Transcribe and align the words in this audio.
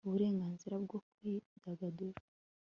uburenganzira 0.07 0.75
bwo 0.83 0.97
kwidagadura 1.09 2.19